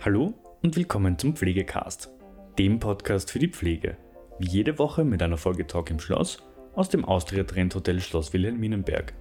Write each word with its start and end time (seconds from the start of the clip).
Hallo 0.00 0.32
und 0.62 0.76
willkommen 0.76 1.18
zum 1.18 1.34
Pflegecast, 1.34 2.08
dem 2.56 2.78
Podcast 2.78 3.32
für 3.32 3.40
die 3.40 3.48
Pflege. 3.48 3.96
Wie 4.38 4.46
jede 4.46 4.78
Woche 4.78 5.04
mit 5.04 5.20
einer 5.24 5.36
Folge 5.36 5.66
Talk 5.66 5.90
im 5.90 5.98
Schloss 5.98 6.38
aus 6.76 6.88
dem 6.88 7.04
Austria 7.04 7.42
Trend 7.42 7.74
Hotel 7.74 8.00
Schloss 8.00 8.32
Wilhelminenberg. 8.32 9.12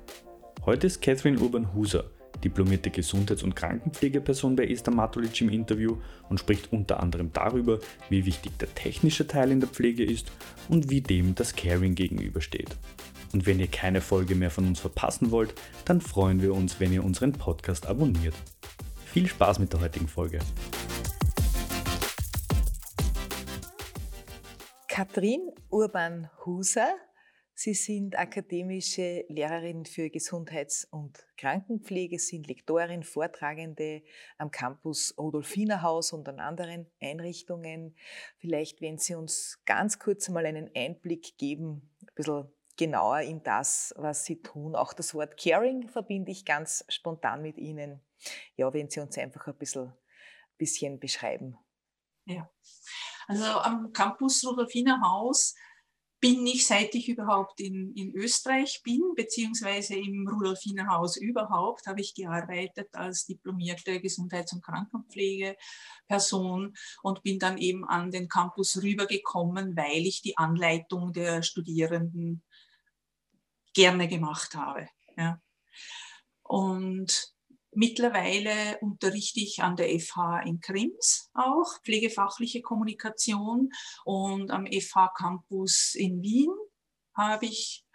Heute 0.68 0.86
ist 0.86 1.02
Catherine 1.02 1.40
Urban-Huser, 1.40 2.04
diplomierte 2.44 2.92
Gesundheits- 2.92 3.42
und 3.42 3.56
Krankenpflegeperson 3.56 4.56
bei 4.56 4.68
Esther 4.68 4.94
Matulic 4.94 5.42
im 5.42 5.50
Interview 5.50 5.98
und 6.30 6.40
spricht 6.40 6.72
unter 6.72 7.00
anderem 7.02 7.32
darüber, 7.34 7.80
wie 8.12 8.28
wichtig 8.28 8.60
der 8.60 8.72
technische 8.76 9.26
Teil 9.26 9.52
in 9.52 9.60
der 9.60 9.70
Pflege 9.70 10.06
ist 10.06 10.32
und 10.70 10.92
wie 10.92 11.02
dem 11.02 11.34
das 11.34 11.56
Caring 11.56 11.96
gegenübersteht. 11.96 12.78
Und 13.34 13.48
wenn 13.48 13.60
ihr 13.60 13.68
keine 13.68 14.00
Folge 14.00 14.36
mehr 14.36 14.52
von 14.52 14.68
uns 14.68 14.80
verpassen 14.80 15.32
wollt, 15.32 15.56
dann 15.86 16.02
freuen 16.02 16.40
wir 16.44 16.54
uns, 16.54 16.80
wenn 16.80 16.94
ihr 16.94 17.04
unseren 17.04 17.34
Podcast 17.34 17.88
abonniert. 17.88 18.36
Viel 19.18 19.28
Spaß 19.28 19.58
mit 19.58 19.74
der 19.74 19.82
heutigen 19.82 20.08
Folge. 20.08 20.38
Katrin 24.88 25.50
Urban-Huser. 25.72 26.88
Sie 27.56 27.74
sind 27.74 28.16
akademische 28.16 29.26
Lehrerin 29.28 29.86
für 29.86 30.12
Gesundheits- 30.12 30.88
und 30.92 31.18
Krankenpflege, 31.36 32.20
sind 32.20 32.46
Lektorin, 32.46 33.02
Vortragende 33.02 34.04
am 34.38 34.52
Campus 34.52 35.16
Rudolfinerhaus 35.18 36.14
und 36.14 36.30
an 36.30 36.40
anderen 36.40 36.86
Einrichtungen. 37.02 37.96
Vielleicht, 38.38 38.82
wenn 38.82 39.00
Sie 39.00 39.16
uns 39.16 39.60
ganz 39.66 39.98
kurz 39.98 40.30
mal 40.30 40.46
einen 40.46 40.70
Einblick 40.76 41.40
geben, 41.40 41.90
ein 42.02 42.14
bisschen 42.14 42.52
genauer 42.78 43.22
in 43.22 43.42
das, 43.42 43.96
was 43.98 44.26
Sie 44.26 44.44
tun. 44.44 44.76
Auch 44.76 44.94
das 44.94 45.16
Wort 45.16 45.42
Caring 45.42 45.90
verbinde 45.90 46.32
ich 46.32 46.46
ganz 46.46 46.86
spontan 46.88 47.42
mit 47.42 47.58
Ihnen. 47.58 48.00
Ja, 48.56 48.74
wenn 48.74 48.90
Sie 48.90 49.00
uns 49.00 49.18
einfach 49.18 49.48
ein 49.48 49.58
bisschen, 49.58 49.94
bisschen 50.58 51.00
beschreiben. 51.00 51.58
Ja, 52.26 52.50
also 53.28 53.44
am 53.44 53.94
Campus 53.94 54.46
Rudolfiner 54.46 55.00
Haus 55.02 55.56
bin 56.20 56.48
ich, 56.48 56.66
seit 56.66 56.96
ich 56.96 57.10
überhaupt 57.10 57.60
in, 57.60 57.94
in 57.94 58.16
Österreich 58.16 58.82
bin, 58.84 59.14
beziehungsweise 59.16 59.94
im 59.96 60.28
Rudolfiner 60.28 60.88
Haus 60.88 61.16
überhaupt, 61.18 61.86
habe 61.86 62.02
ich 62.02 62.16
gearbeitet 62.16 62.90
als 62.94 63.28
diplomierte 63.28 64.02
Gesundheits- 64.02 64.54
und 64.54 64.64
Krankenpflegeperson 64.64 66.76
und 67.04 67.24
bin 67.24 67.38
dann 67.38 67.60
eben 67.60 67.86
an 67.86 68.10
den 68.10 68.30
Campus 68.30 68.82
rübergekommen, 68.82 69.78
weil 69.78 70.08
ich 70.08 70.24
die 70.24 70.36
Anleitung 70.38 71.14
der 71.14 71.44
Studierenden 71.44 72.42
gerne 73.76 74.08
gemacht 74.08 74.56
habe. 74.56 74.90
Ja. 75.18 75.40
Und 76.42 77.37
mittlerweile 77.78 78.80
unterrichte 78.82 79.40
ich 79.40 79.62
an 79.62 79.76
der 79.76 79.88
FH 80.00 80.42
in 80.46 80.60
Krims 80.60 81.30
auch 81.36 81.80
pflegefachliche 81.84 82.62
Kommunikation 82.62 83.70
und 84.04 84.50
am 84.50 84.66
FH 84.66 85.14
Campus 85.16 85.94
in 85.94 86.22
Wien 86.24 86.50
habe 87.14 87.46
ich 87.46 87.86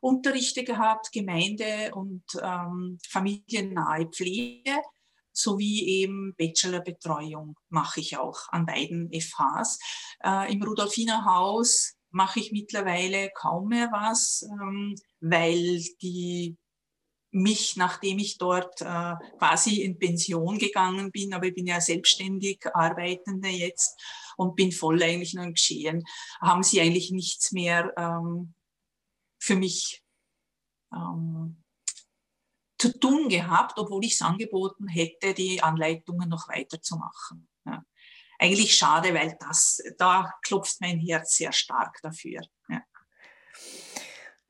Unterrichte 0.00 0.64
gehabt, 0.64 1.12
Gemeinde 1.12 1.92
und 1.94 2.24
ähm, 2.42 2.98
familiennahe 3.08 4.06
Pflege 4.06 4.76
sowie 5.32 5.86
eben 5.86 6.34
Bachelorbetreuung 6.36 7.56
mache 7.70 8.00
ich 8.00 8.18
auch 8.18 8.48
an 8.48 8.66
beiden 8.66 9.10
FHs. 9.12 9.78
Äh, 10.22 10.52
Im 10.52 10.62
Rudolfiner 10.62 11.24
Haus 11.24 11.94
mache 12.10 12.40
ich 12.40 12.52
mittlerweile 12.52 13.30
kaum 13.34 13.68
mehr 13.68 13.88
was, 13.92 14.42
ähm, 14.42 14.94
weil 15.20 15.82
die 16.02 16.58
mich, 17.32 17.76
nachdem 17.76 18.18
ich 18.18 18.38
dort 18.38 18.80
äh, 18.82 19.14
quasi 19.38 19.82
in 19.82 19.98
Pension 19.98 20.58
gegangen 20.58 21.10
bin, 21.10 21.32
aber 21.32 21.46
ich 21.46 21.54
bin 21.54 21.66
ja 21.66 21.80
selbstständig 21.80 22.64
Arbeitende 22.74 23.48
jetzt 23.48 24.00
und 24.36 24.54
bin 24.54 24.70
voll 24.70 25.02
eigentlich 25.02 25.34
noch 25.34 25.44
im 25.44 25.54
Geschehen, 25.54 26.04
haben 26.40 26.62
sie 26.62 26.80
eigentlich 26.80 27.10
nichts 27.10 27.52
mehr 27.52 27.92
ähm, 27.96 28.54
für 29.40 29.56
mich 29.56 30.02
ähm, 30.94 31.62
zu 32.78 32.98
tun 32.98 33.28
gehabt, 33.28 33.78
obwohl 33.78 34.04
ich 34.04 34.14
es 34.14 34.22
angeboten 34.22 34.88
hätte, 34.88 35.34
die 35.34 35.62
Anleitungen 35.62 36.28
noch 36.28 36.48
weiterzumachen. 36.48 37.48
Ja. 37.64 37.82
Eigentlich 38.38 38.76
schade, 38.76 39.14
weil 39.14 39.36
das, 39.38 39.80
da 39.98 40.34
klopft 40.42 40.80
mein 40.80 40.98
Herz 40.98 41.36
sehr 41.36 41.52
stark 41.52 41.98
dafür. 42.02 42.42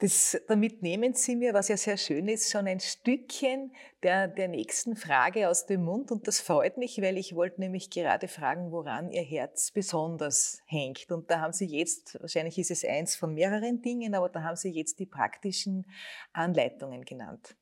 Das, 0.02 0.36
damit 0.48 0.82
nehmen 0.82 1.14
Sie 1.14 1.36
mir, 1.36 1.54
was 1.54 1.68
ja 1.68 1.76
sehr 1.76 1.96
schön 1.96 2.26
ist, 2.26 2.50
schon 2.50 2.66
ein 2.66 2.80
Stückchen 2.80 3.72
der, 4.02 4.26
der 4.26 4.48
nächsten 4.48 4.96
Frage 4.96 5.48
aus 5.48 5.66
dem 5.66 5.84
Mund. 5.84 6.10
Und 6.10 6.26
das 6.26 6.40
freut 6.40 6.76
mich, 6.76 7.00
weil 7.00 7.16
ich 7.16 7.36
wollte 7.36 7.60
nämlich 7.60 7.88
gerade 7.88 8.26
fragen, 8.26 8.72
woran 8.72 9.12
Ihr 9.12 9.22
Herz 9.22 9.70
besonders 9.70 10.60
hängt. 10.66 11.12
Und 11.12 11.30
da 11.30 11.38
haben 11.38 11.52
Sie 11.52 11.66
jetzt, 11.66 12.20
wahrscheinlich 12.20 12.58
ist 12.58 12.72
es 12.72 12.84
eins 12.84 13.14
von 13.14 13.32
mehreren 13.32 13.80
Dingen, 13.80 14.16
aber 14.16 14.28
da 14.28 14.42
haben 14.42 14.56
Sie 14.56 14.70
jetzt 14.70 14.98
die 14.98 15.06
praktischen 15.06 15.86
Anleitungen 16.32 17.04
genannt. 17.04 17.54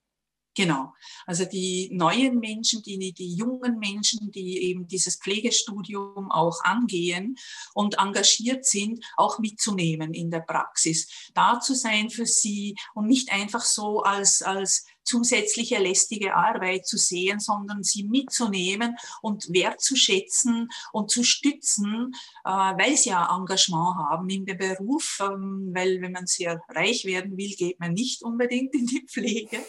Genau. 0.56 0.92
Also 1.26 1.44
die 1.44 1.90
neuen 1.92 2.40
Menschen, 2.40 2.82
die, 2.82 3.12
die 3.12 3.34
jungen 3.34 3.78
Menschen, 3.78 4.32
die 4.32 4.64
eben 4.64 4.88
dieses 4.88 5.16
Pflegestudium 5.16 6.30
auch 6.32 6.64
angehen 6.64 7.36
und 7.72 7.98
engagiert 7.98 8.66
sind, 8.66 9.04
auch 9.16 9.38
mitzunehmen 9.38 10.12
in 10.12 10.30
der 10.30 10.40
Praxis. 10.40 11.08
Da 11.34 11.60
zu 11.60 11.74
sein 11.74 12.10
für 12.10 12.26
sie 12.26 12.76
und 12.94 13.06
nicht 13.06 13.32
einfach 13.32 13.64
so 13.64 14.02
als, 14.02 14.42
als 14.42 14.86
zusätzliche 15.04 15.78
lästige 15.78 16.34
Arbeit 16.34 16.86
zu 16.86 16.96
sehen, 16.96 17.40
sondern 17.40 17.82
sie 17.82 18.04
mitzunehmen 18.04 18.96
und 19.22 19.52
wertzuschätzen 19.52 20.68
und 20.92 21.10
zu 21.10 21.24
stützen, 21.24 22.12
äh, 22.44 22.50
weil 22.50 22.96
sie 22.96 23.10
ja 23.10 23.36
Engagement 23.36 23.96
haben 23.96 24.28
in 24.28 24.44
dem 24.46 24.58
Beruf, 24.58 25.18
ähm, 25.20 25.70
weil 25.74 26.00
wenn 26.00 26.12
man 26.12 26.26
sehr 26.26 26.62
reich 26.68 27.04
werden 27.04 27.36
will, 27.36 27.54
geht 27.56 27.80
man 27.80 27.92
nicht 27.92 28.22
unbedingt 28.22 28.74
in 28.74 28.86
die 28.86 29.04
Pflege. 29.06 29.64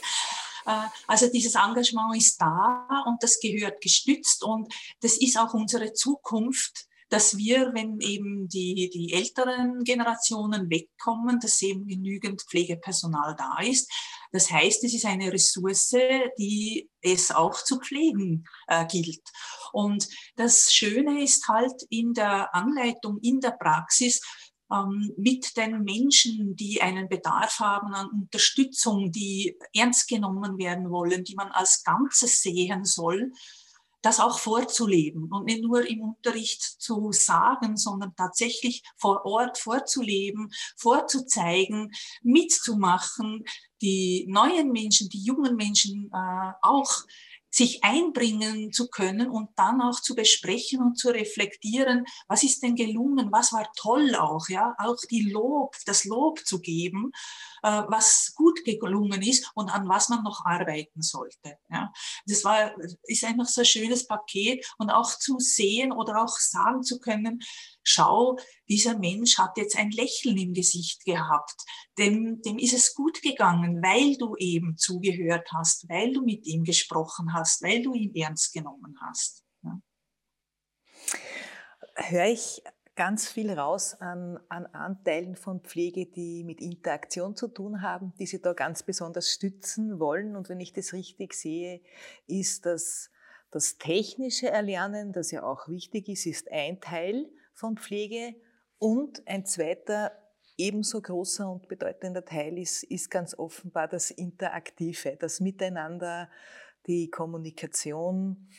Äh, 0.66 0.88
also 1.08 1.28
dieses 1.28 1.56
Engagement 1.56 2.16
ist 2.18 2.40
da 2.40 3.04
und 3.06 3.22
das 3.22 3.40
gehört 3.40 3.82
gestützt 3.82 4.44
und 4.44 4.74
das 5.02 5.18
ist 5.18 5.38
auch 5.38 5.54
unsere 5.54 5.94
Zukunft, 5.94 6.88
dass 7.12 7.36
wir, 7.38 7.72
wenn 7.74 8.00
eben 8.00 8.48
die, 8.48 8.90
die 8.90 9.12
älteren 9.12 9.84
Generationen 9.84 10.70
wegkommen, 10.70 11.42
dass 11.42 11.62
eben 11.62 11.86
genügend 11.86 12.42
Pflegepersonal 12.42 13.36
da 13.38 13.58
ist. 13.62 13.92
Das 14.32 14.50
heißt, 14.50 14.82
es 14.86 14.94
ist 14.94 15.06
eine 15.06 15.32
Ressource, 15.32 15.94
die 16.40 16.90
es 17.02 17.32
auch 17.32 17.62
zu 17.66 17.80
pflegen 17.80 18.46
äh, 18.68 18.86
gilt. 18.88 19.22
Und 19.74 20.08
das 20.38 20.72
Schöne 20.74 21.22
ist 21.22 21.50
halt 21.50 21.84
in 21.90 22.14
der 22.14 22.56
Anleitung, 22.56 23.20
in 23.22 23.42
der 23.42 23.52
Praxis, 23.52 24.22
ähm, 24.72 25.12
mit 25.18 25.58
den 25.58 25.84
Menschen, 25.84 26.56
die 26.56 26.82
einen 26.82 27.10
Bedarf 27.10 27.60
haben 27.60 27.94
an 27.94 28.10
Unterstützung, 28.10 29.12
die 29.12 29.58
ernst 29.74 30.08
genommen 30.08 30.58
werden 30.58 30.90
wollen, 30.90 31.24
die 31.24 31.36
man 31.36 31.52
als 31.52 31.84
Ganzes 31.84 32.42
sehen 32.42 32.86
soll, 32.86 33.32
das 34.02 34.20
auch 34.20 34.40
vorzuleben 34.40 35.32
und 35.32 35.46
nicht 35.46 35.62
nur 35.62 35.88
im 35.88 36.02
Unterricht 36.02 36.62
zu 36.62 37.12
sagen, 37.12 37.78
sondern 37.78 38.16
tatsächlich 38.16 38.84
vor 38.98 39.26
Ort 39.26 39.58
vorzuleben, 39.60 40.52
vorzuzeigen, 40.76 41.92
mitzumachen, 42.24 43.46
die 43.82 44.26
neuen 44.28 44.72
Menschen, 44.72 45.10
die 45.10 45.24
jungen 45.24 45.56
Menschen 45.56 46.10
äh, 46.14 46.52
auch 46.62 46.92
sich 47.52 47.84
einbringen 47.84 48.72
zu 48.72 48.90
können 48.90 49.30
und 49.30 49.50
dann 49.58 49.82
auch 49.82 50.00
zu 50.00 50.16
besprechen 50.16 50.82
und 50.82 50.98
zu 50.98 51.10
reflektieren, 51.10 52.06
was 52.28 52.44
ist 52.44 52.64
denn 52.64 52.76
gelungen, 52.76 53.32
was 53.32 53.52
war 53.52 53.70
toll 53.76 54.16
auch, 54.16 54.48
ja, 54.48 54.74
auch 54.80 54.98
die 55.10 55.30
Lob, 55.30 55.76
das 55.86 56.06
Lob 56.06 56.40
zu 56.46 56.62
geben, 56.62 57.12
äh, 57.64 57.84
was 57.88 58.34
gut 58.36 58.64
gelungen 58.64 59.22
ist 59.22 59.52
und 59.54 59.70
an 59.70 59.88
was 59.90 60.10
man 60.10 60.24
noch 60.24 60.46
arbeiten 60.46 61.02
sollte. 61.02 61.58
Ja. 61.70 61.92
Das 62.26 62.44
war, 62.46 62.74
ist 63.04 63.24
einfach 63.26 63.46
so 63.46 63.62
ein 63.62 63.66
schönes 63.66 64.08
Paket 64.08 64.66
und 64.78 64.90
auch 64.90 65.18
zu 65.18 65.38
sehen 65.40 65.92
oder 65.92 66.24
auch 66.24 66.38
sagen 66.38 66.84
zu 66.84 67.00
können, 67.00 67.42
schau, 67.84 68.38
dieser 68.68 68.98
Mensch 68.98 69.38
hat 69.38 69.58
jetzt 69.58 69.78
ein 69.78 69.92
Lächeln 69.92 70.38
im 70.38 70.54
Gesicht 70.54 71.04
gehabt, 71.06 71.56
dem, 71.98 72.42
dem 72.42 72.58
ist 72.58 72.74
es 72.74 72.94
gut 72.94 73.22
gegangen, 73.22 73.82
weil 73.82 74.18
du 74.18 74.36
eben 74.38 74.78
zugehört 74.78 75.50
hast, 75.54 75.90
weil 75.90 76.14
du 76.14 76.24
mit 76.24 76.46
ihm 76.46 76.64
gesprochen 76.64 77.34
hast, 77.34 77.62
weil 77.64 77.82
du 77.82 77.94
ihn 77.94 78.16
ernst 78.16 78.54
genommen 78.54 78.96
hast. 79.02 79.44
Ja. 79.64 79.82
Höre 81.96 82.28
ich 82.28 82.62
ganz 82.96 83.28
viel 83.28 83.52
raus 83.52 83.96
an, 83.96 84.40
an, 84.50 84.66
Anteilen 84.68 85.36
von 85.36 85.62
Pflege, 85.62 86.06
die 86.06 86.44
mit 86.44 86.62
Interaktion 86.62 87.36
zu 87.36 87.48
tun 87.48 87.82
haben, 87.82 88.14
die 88.20 88.26
Sie 88.26 88.42
da 88.42 88.54
ganz 88.54 88.84
besonders 88.84 89.30
stützen 89.32 90.00
wollen. 90.00 90.36
Und 90.36 90.50
wenn 90.50 90.60
ich 90.60 90.74
das 90.74 90.94
richtig 90.94 91.34
sehe, 91.34 91.82
ist 92.28 92.66
das 92.66 93.10
das 93.52 93.78
technische 93.78 94.50
Erlernen, 94.50 95.12
das 95.12 95.32
ja 95.32 95.44
auch 95.44 95.68
wichtig 95.68 96.08
ist, 96.08 96.26
ist 96.26 96.50
ein 96.52 96.80
Teil 96.80 97.30
von 97.62 97.78
Pflege 97.78 98.34
und 98.80 99.22
ein 99.28 99.46
zweiter 99.46 100.12
ebenso 100.58 101.00
großer 101.00 101.50
und 101.50 101.68
bedeutender 101.68 102.26
Teil 102.26 102.58
ist, 102.58 102.84
ist 102.84 103.12
ganz 103.12 103.38
offenbar 103.38 103.88
das 103.88 104.10
Interaktive, 104.10 105.16
das 105.20 105.40
Miteinander, 105.40 106.30
die 106.88 107.12
Kommunikation, 107.12 108.50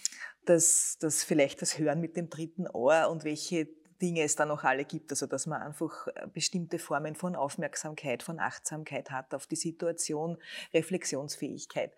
dass, 0.44 0.98
dass 1.00 1.24
vielleicht 1.24 1.62
das 1.62 1.78
Hören 1.78 2.00
mit 2.00 2.16
dem 2.16 2.30
dritten 2.30 2.68
Ohr 2.68 3.08
und 3.10 3.24
welche 3.24 3.68
Dinge 4.00 4.22
es 4.22 4.36
da 4.36 4.46
noch 4.46 4.62
alle 4.62 4.84
gibt. 4.84 5.10
Also 5.10 5.26
dass 5.26 5.46
man 5.46 5.60
einfach 5.60 6.06
äh, 6.06 6.28
bestimmte 6.32 6.78
Formen 6.78 7.16
von 7.16 7.34
Aufmerksamkeit, 7.34 8.22
von 8.22 8.38
Achtsamkeit 8.38 9.10
hat 9.10 9.34
auf 9.34 9.48
die 9.48 9.56
Situation, 9.56 10.38
Reflexionsfähigkeit. 10.72 11.92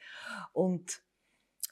Und 0.55 1.03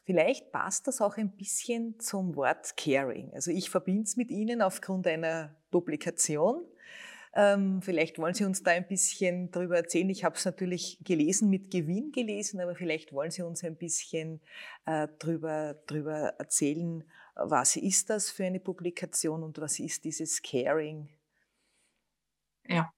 vielleicht 0.05 0.53
passt 0.53 0.87
das 0.89 1.01
auch 1.01 1.17
ein 1.17 1.37
bisschen 1.37 1.99
zum 2.01 2.37
Wort 2.37 2.77
Caring. 2.77 3.33
Also 3.35 3.51
ich 3.51 3.71
verbinde 3.71 4.05
es 4.05 4.17
mit 4.17 4.31
Ihnen 4.31 4.63
aufgrund 4.63 5.07
einer 5.07 5.55
Publikation. 5.71 6.65
Ähm, 7.35 7.81
vielleicht 7.81 8.19
wollen 8.19 8.35
Sie 8.35 8.45
uns 8.45 8.63
da 8.63 8.73
ein 8.73 8.87
bisschen 8.87 9.51
darüber 9.51 9.77
erzählen. 9.77 10.11
Ich 10.11 10.23
habe 10.25 10.37
es 10.37 10.45
natürlich 10.45 10.99
gelesen, 11.03 11.49
mit 11.49 11.71
Gewinn 11.71 12.13
gelesen, 12.13 12.61
aber 12.61 12.75
vielleicht 12.75 13.13
wollen 13.13 13.31
Sie 13.31 13.43
uns 13.43 13.65
ein 13.65 13.77
bisschen 13.77 14.41
äh, 14.85 15.09
darüber, 15.19 15.75
darüber 15.87 16.35
erzählen, 16.39 17.05
was 17.35 17.77
ist 17.77 18.11
das 18.11 18.31
für 18.31 18.45
eine 18.45 18.61
Publikation 18.61 19.43
und 19.43 19.59
was 19.59 19.79
ist 19.79 20.05
dieses 20.05 20.43
Caring? 20.43 21.09
Ja. 22.67 22.93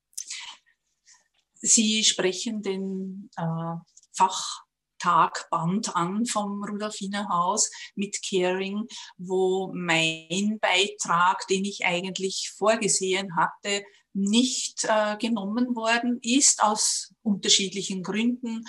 Sie 1.54 2.02
sprechen 2.02 2.60
den 2.62 3.30
äh, 3.36 3.76
Fachtagband 5.04 5.94
an 5.94 6.24
vom 6.26 6.64
Rudolfiner 6.64 7.28
Haus 7.28 7.70
mit 7.94 8.16
Caring, 8.26 8.86
wo 9.18 9.70
mein 9.74 10.58
Beitrag, 10.60 11.46
den 11.48 11.64
ich 11.64 11.84
eigentlich 11.84 12.52
vorgesehen 12.56 13.36
hatte, 13.36 13.84
nicht 14.14 14.84
äh, 14.84 15.16
genommen 15.18 15.74
worden 15.74 16.20
ist, 16.22 16.62
aus 16.62 17.12
unterschiedlichen 17.22 18.02
Gründen. 18.02 18.64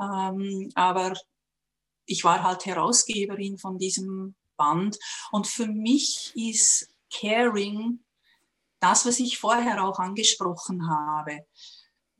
Ähm, 0.00 0.70
aber 0.74 1.14
ich 2.06 2.24
war 2.24 2.42
halt 2.42 2.66
Herausgeberin 2.66 3.56
von 3.58 3.78
diesem 3.78 4.34
Band. 4.56 4.98
Und 5.30 5.46
für 5.46 5.68
mich 5.68 6.32
ist 6.34 6.92
Caring 7.12 8.04
das, 8.80 9.06
was 9.06 9.20
ich 9.20 9.38
vorher 9.38 9.84
auch 9.84 9.98
angesprochen 9.98 10.88
habe. 10.88 11.46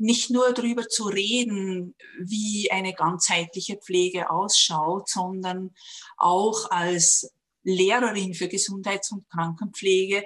Nicht 0.03 0.31
nur 0.31 0.55
darüber 0.55 0.89
zu 0.89 1.09
reden, 1.09 1.95
wie 2.19 2.71
eine 2.71 2.95
ganzheitliche 2.95 3.77
Pflege 3.77 4.31
ausschaut, 4.31 5.11
sondern 5.11 5.75
auch 6.17 6.71
als 6.71 7.35
Lehrerin 7.65 8.33
für 8.33 8.49
Gesundheits- 8.49 9.13
und 9.13 9.29
Krankenpflege 9.29 10.25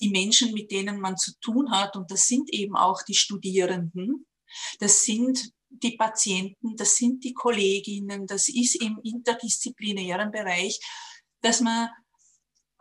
die 0.00 0.10
Menschen, 0.10 0.52
mit 0.52 0.72
denen 0.72 0.98
man 0.98 1.16
zu 1.16 1.38
tun 1.40 1.70
hat, 1.70 1.94
und 1.94 2.10
das 2.10 2.26
sind 2.26 2.52
eben 2.52 2.74
auch 2.74 3.02
die 3.02 3.14
Studierenden, 3.14 4.26
das 4.80 5.04
sind 5.04 5.52
die 5.68 5.96
Patienten, 5.96 6.74
das 6.76 6.96
sind 6.96 7.22
die 7.22 7.32
Kolleginnen, 7.32 8.26
das 8.26 8.48
ist 8.48 8.82
im 8.82 8.98
interdisziplinären 9.04 10.32
Bereich, 10.32 10.80
dass 11.42 11.60
man 11.60 11.90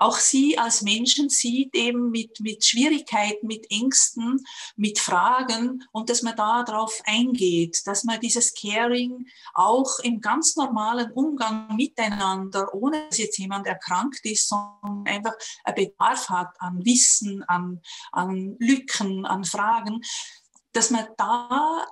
auch 0.02 0.18
sie 0.18 0.58
als 0.58 0.82
Menschen 0.82 1.30
sieht, 1.30 1.76
eben 1.76 2.10
mit, 2.10 2.40
mit 2.40 2.66
Schwierigkeiten, 2.66 3.46
mit 3.46 3.70
Ängsten, 3.70 4.44
mit 4.76 4.98
Fragen 4.98 5.84
und 5.92 6.10
dass 6.10 6.24
man 6.24 6.36
da 6.36 6.64
drauf 6.64 7.02
eingeht, 7.06 7.86
dass 7.86 8.04
man 8.04 8.20
dieses 8.20 8.56
Caring 8.56 9.28
auch 9.54 10.00
im 10.00 10.20
ganz 10.20 10.56
normalen 10.56 11.12
Umgang 11.12 11.76
miteinander, 11.76 12.74
ohne 12.74 13.06
dass 13.08 13.20
jetzt 13.20 13.38
jemand 13.38 13.68
erkrankt 13.68 14.26
ist, 14.26 14.50
sondern 14.50 15.06
einfach 15.06 15.34
einen 15.64 15.76
Bedarf 15.76 16.30
hat 16.30 16.50
an 16.60 16.84
Wissen, 16.84 17.44
an, 17.44 17.80
an 18.12 18.56
Lücken, 18.60 19.28
an 19.28 19.44
Fragen, 19.44 20.02
dass 20.74 20.90
man 20.90 21.06
da 21.18 21.86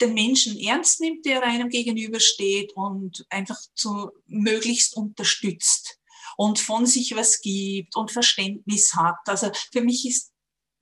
den 0.00 0.14
Menschen 0.14 0.58
ernst 0.58 1.00
nimmt, 1.00 1.26
der 1.26 1.42
einem 1.42 1.68
gegenübersteht 1.68 2.72
und 2.74 3.26
einfach 3.28 3.58
zu 3.74 4.10
möglichst 4.26 4.96
unterstützt 4.96 5.95
und 6.36 6.58
von 6.58 6.86
sich 6.86 7.14
was 7.16 7.40
gibt 7.40 7.96
und 7.96 8.10
Verständnis 8.10 8.94
hat. 8.94 9.18
Also 9.26 9.50
für 9.72 9.80
mich 9.80 10.06
ist 10.06 10.32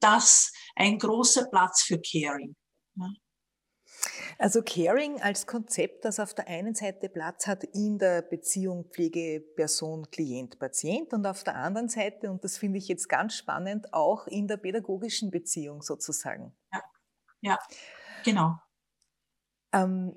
das 0.01 0.53
ein 0.77 0.99
großer 0.99 1.47
Platz 1.51 1.83
für 1.83 2.01
Caring. 2.01 2.55
Also 4.39 4.63
Caring 4.63 5.21
als 5.23 5.47
Konzept, 5.47 6.05
das 6.05 6.19
auf 6.19 6.35
der 6.35 6.49
einen 6.49 6.75
Seite 6.75 7.09
Platz 7.09 7.47
hat 7.47 7.65
in 7.65 7.99
der 7.99 8.23
Beziehung 8.23 8.85
Pflegeperson, 8.91 10.11
Klient, 10.11 10.59
Patient 10.59 11.13
und 11.13 11.25
auf 11.27 11.45
der 11.45 11.55
anderen 11.55 11.89
Seite, 11.89 12.31
und 12.31 12.45
das 12.45 12.59
finde 12.59 12.79
ich 12.79 12.89
jetzt 12.89 13.09
ganz 13.09 13.35
spannend, 13.35 13.95
auch 13.95 14.27
in 14.27 14.49
der 14.49 14.57
pädagogischen 14.57 15.31
Beziehung 15.31 15.83
sozusagen. 15.83 16.55
Ja, 16.73 16.83
ja 17.41 17.59
genau. 18.25 18.59
Ähm, 19.73 20.15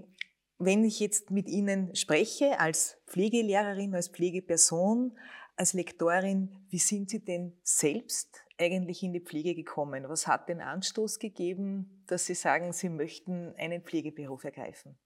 wenn 0.60 0.84
ich 0.84 1.00
jetzt 1.00 1.32
mit 1.32 1.48
Ihnen 1.48 1.96
spreche, 1.96 2.60
als 2.60 2.98
Pflegelehrerin, 3.08 3.94
als 3.94 4.10
Pflegeperson, 4.10 5.18
als 5.56 5.74
Lektorin, 5.74 6.66
wie 6.70 6.80
sind 6.80 7.10
Sie 7.10 7.24
denn 7.24 7.58
selbst 7.64 8.44
eigentlich 8.60 9.04
in 9.04 9.14
die 9.14 9.20
Pflege 9.20 9.56
gekommen? 9.56 10.08
Was 10.08 10.28
hat 10.28 10.50
den 10.50 10.62
Anstoß 10.62 11.20
gegeben, 11.20 12.04
dass 12.08 12.26
Sie 12.26 12.36
sagen, 12.36 12.74
Sie 12.74 12.90
möchten 12.90 13.54
einen 13.56 13.84
Pflegeberuf 13.84 14.44
ergreifen? 14.44 14.98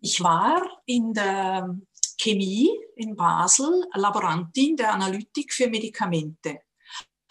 Ich 0.00 0.20
war 0.22 0.62
in 0.86 1.12
der 1.12 1.78
Chemie 2.20 2.68
in 2.96 3.16
Basel 3.16 3.86
Laborantin 3.94 4.76
der 4.76 4.92
Analytik 4.92 5.52
für 5.52 5.68
Medikamente 5.68 6.60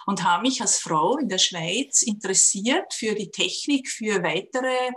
und 0.05 0.23
habe 0.23 0.43
mich 0.43 0.61
als 0.61 0.79
Frau 0.79 1.17
in 1.17 1.29
der 1.29 1.37
Schweiz 1.37 2.01
interessiert 2.03 2.93
für 2.93 3.15
die 3.15 3.31
Technik, 3.31 3.89
für 3.89 4.23
weitere, 4.23 4.91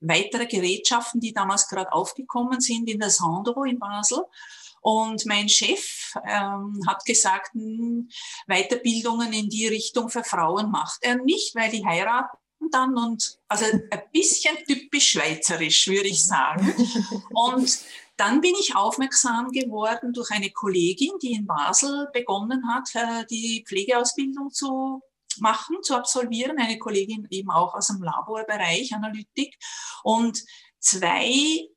weitere 0.00 0.46
Gerätschaften, 0.46 1.20
die 1.20 1.32
damals 1.32 1.68
gerade 1.68 1.92
aufgekommen 1.92 2.60
sind 2.60 2.88
in 2.88 2.98
der 2.98 3.10
Sandro 3.10 3.64
in 3.64 3.78
Basel. 3.78 4.24
Und 4.82 5.26
mein 5.26 5.48
Chef 5.48 6.14
ähm, 6.26 6.80
hat 6.86 7.04
gesagt, 7.04 7.52
hm, 7.52 8.08
Weiterbildungen 8.46 9.32
in 9.32 9.48
die 9.48 9.68
Richtung 9.68 10.08
für 10.08 10.24
Frauen 10.24 10.70
macht 10.70 11.00
er 11.02 11.16
nicht, 11.16 11.54
weil 11.54 11.70
die 11.70 11.84
heiraten 11.84 12.38
dann 12.70 12.96
und 12.96 13.38
also 13.48 13.64
ein 13.64 14.02
bisschen 14.12 14.56
typisch 14.66 15.12
schweizerisch, 15.12 15.86
würde 15.88 16.08
ich 16.08 16.24
sagen. 16.24 16.72
Und 17.30 17.78
dann 18.16 18.42
bin 18.42 18.54
ich 18.60 18.76
aufmerksam 18.76 19.50
geworden 19.50 20.12
durch 20.12 20.30
eine 20.30 20.50
Kollegin, 20.50 21.12
die 21.22 21.32
in 21.32 21.46
Basel 21.46 22.08
begonnen 22.12 22.68
hat, 22.68 22.94
äh, 22.94 23.24
die 23.30 23.64
Pflegeausbildung 23.66 24.50
zu 24.50 25.02
machen, 25.40 25.76
zu 25.82 25.94
absolvieren. 25.94 26.58
Eine 26.58 26.78
Kollegin 26.78 27.26
eben 27.30 27.50
auch 27.50 27.74
aus 27.74 27.88
dem 27.88 28.02
Laborbereich 28.02 28.94
Analytik. 28.94 29.56
Und 30.02 30.42
zwei 30.78 31.68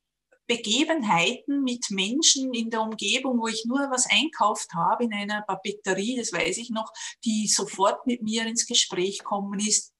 Begebenheiten 0.47 1.63
mit 1.63 1.89
Menschen 1.89 2.53
in 2.53 2.69
der 2.69 2.81
Umgebung, 2.81 3.39
wo 3.39 3.47
ich 3.47 3.65
nur 3.65 3.89
was 3.89 4.09
einkauft 4.09 4.73
habe 4.73 5.05
in 5.05 5.13
einer 5.13 5.41
Papeterie, 5.41 6.17
das 6.17 6.33
weiß 6.33 6.57
ich 6.57 6.69
noch, 6.69 6.91
die 7.23 7.47
sofort 7.47 8.05
mit 8.05 8.21
mir 8.21 8.45
ins 8.45 8.65
Gespräch 8.65 9.23
kommen 9.23 9.59
ist, 9.59 9.93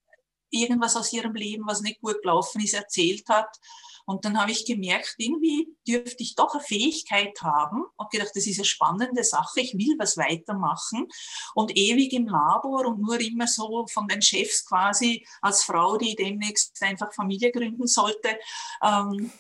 irgendwas 0.50 0.96
aus 0.96 1.14
ihrem 1.14 1.34
Leben, 1.34 1.64
was 1.66 1.82
nicht 1.82 2.02
gut 2.02 2.22
gelaufen 2.22 2.62
ist, 2.62 2.74
erzählt 2.74 3.28
hat 3.30 3.58
und 4.06 4.26
dann 4.26 4.40
habe 4.40 4.52
ich 4.52 4.66
gemerkt, 4.66 5.16
irgendwie 5.18 5.76
dürfte 5.88 6.24
ich 6.24 6.36
doch 6.36 6.54
eine 6.54 6.64
Fähigkeit 6.64 7.40
haben 7.42 7.84
und 7.96 8.10
gedacht, 8.12 8.32
das 8.36 8.48
ist 8.48 8.60
eine 8.60 8.66
spannende 8.66 9.24
Sache, 9.24 9.62
ich 9.62 9.74
will 9.74 9.96
was 9.98 10.18
weitermachen 10.18 11.08
und 11.56 11.76
ewig 11.78 12.14
im 12.14 12.28
Labor 12.28 12.86
und 12.86 13.02
nur 13.02 13.20
immer 13.20 13.48
so 13.48 13.86
von 13.88 14.08
den 14.08 14.22
Chefs 14.22 14.66
quasi 14.66 15.26
als 15.42 15.64
Frau, 15.64 15.98
die 15.98 16.16
demnächst 16.16 16.82
einfach 16.82 17.14
Familie 17.14 17.52
gründen 17.52 17.88
sollte, 17.88 18.38
ähm, 18.84 19.32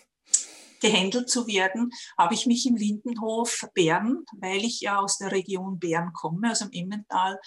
gehandelt 0.79 1.29
zu 1.29 1.48
werden, 1.48 1.91
habe 2.17 2.34
ich 2.34 2.46
mich 2.46 2.65
im 2.65 2.75
Lindenhof 2.75 3.65
Bern, 3.74 4.25
weil 4.34 4.63
ich 4.65 4.82
ja 4.82 5.00
aus 5.00 5.17
der 5.17 5.32
Region 5.32 5.79
Bern 5.79 6.12
komme, 6.13 6.51
aus 6.51 6.60
dem 6.60 6.72
Emmental, 6.72 7.39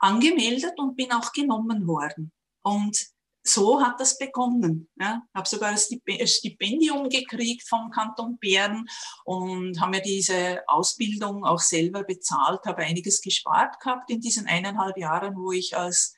angemeldet 0.00 0.78
und 0.78 0.96
bin 0.96 1.12
auch 1.12 1.32
genommen 1.32 1.86
worden. 1.86 2.32
Und 2.62 3.10
so 3.42 3.82
hat 3.82 3.98
das 4.00 4.18
begonnen. 4.18 4.88
Ja. 4.98 5.22
Habe 5.34 5.48
sogar 5.48 5.70
ein 5.70 6.26
Stipendium 6.26 7.08
gekriegt 7.08 7.68
vom 7.68 7.90
Kanton 7.90 8.38
Bern 8.38 8.86
und 9.24 9.80
habe 9.80 9.92
mir 9.92 10.02
diese 10.02 10.62
Ausbildung 10.66 11.44
auch 11.44 11.60
selber 11.60 12.04
bezahlt, 12.04 12.60
habe 12.66 12.82
einiges 12.82 13.20
gespart 13.20 13.80
gehabt 13.80 14.10
in 14.10 14.20
diesen 14.20 14.46
eineinhalb 14.46 14.96
Jahren, 14.98 15.36
wo 15.36 15.52
ich 15.52 15.76
als 15.76 16.14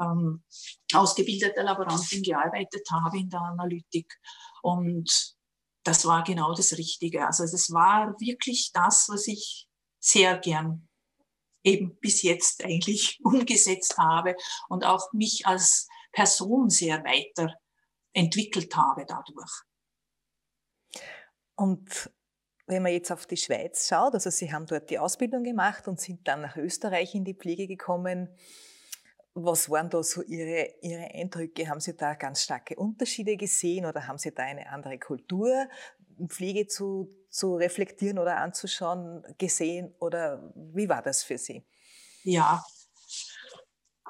ähm, 0.00 0.44
ausgebildete 0.92 1.62
Laborantin 1.62 2.22
gearbeitet 2.22 2.86
habe 2.90 3.18
in 3.18 3.28
der 3.28 3.40
Analytik. 3.40 4.18
Und 4.62 5.34
das 5.82 6.04
war 6.06 6.24
genau 6.24 6.54
das 6.54 6.76
Richtige. 6.76 7.26
Also 7.26 7.44
das 7.44 7.70
war 7.70 8.14
wirklich 8.20 8.70
das, 8.72 9.08
was 9.08 9.26
ich 9.26 9.66
sehr 9.98 10.38
gern 10.38 10.88
eben 11.62 11.98
bis 12.00 12.22
jetzt 12.22 12.64
eigentlich 12.64 13.18
umgesetzt 13.24 13.98
habe 13.98 14.34
und 14.68 14.84
auch 14.84 15.12
mich 15.12 15.46
als 15.46 15.88
Person 16.12 16.70
sehr 16.70 17.02
weiterentwickelt 17.04 18.74
habe 18.76 19.04
dadurch. 19.06 19.62
Und 21.56 22.10
wenn 22.66 22.82
man 22.82 22.92
jetzt 22.92 23.10
auf 23.10 23.26
die 23.26 23.36
Schweiz 23.36 23.88
schaut, 23.88 24.14
also 24.14 24.30
Sie 24.30 24.52
haben 24.52 24.66
dort 24.66 24.90
die 24.90 24.98
Ausbildung 24.98 25.42
gemacht 25.42 25.88
und 25.88 26.00
sind 26.00 26.26
dann 26.26 26.40
nach 26.40 26.56
Österreich 26.56 27.14
in 27.14 27.24
die 27.24 27.34
Pflege 27.34 27.66
gekommen. 27.66 28.28
Was 29.34 29.68
waren 29.70 29.90
da 29.90 30.02
so 30.02 30.22
Ihre, 30.22 30.74
Ihre 30.80 31.14
Eindrücke? 31.14 31.68
Haben 31.68 31.80
Sie 31.80 31.96
da 31.96 32.14
ganz 32.14 32.42
starke 32.42 32.76
Unterschiede 32.76 33.36
gesehen 33.36 33.86
oder 33.86 34.06
haben 34.06 34.18
Sie 34.18 34.32
da 34.32 34.44
eine 34.44 34.70
andere 34.70 34.98
Kultur? 34.98 35.68
Pflege 36.28 36.66
zu, 36.66 37.08
zu 37.28 37.56
reflektieren 37.56 38.18
oder 38.18 38.36
anzuschauen, 38.36 39.24
gesehen 39.38 39.94
oder 39.98 40.52
wie 40.54 40.88
war 40.88 41.02
das 41.02 41.22
für 41.22 41.38
Sie? 41.38 41.64
Ja, 42.22 42.64